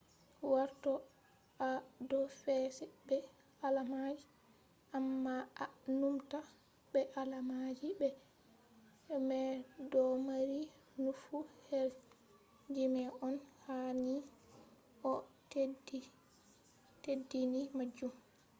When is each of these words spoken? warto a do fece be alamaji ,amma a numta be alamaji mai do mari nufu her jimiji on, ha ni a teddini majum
warto 0.53 0.91
a 1.69 1.69
do 2.09 2.19
fece 2.43 2.85
be 3.07 3.17
alamaji 3.67 4.25
,amma 4.97 5.35
a 5.63 5.65
numta 5.99 6.39
be 6.91 7.01
alamaji 7.21 7.87
mai 9.29 9.51
do 9.91 10.01
mari 10.27 10.61
nufu 11.03 11.37
her 11.67 11.87
jimiji 12.75 13.11
on, 13.25 13.35
ha 13.63 13.77
ni 14.05 14.13
a 15.09 15.13
teddini 17.03 17.61
majum 17.77 18.13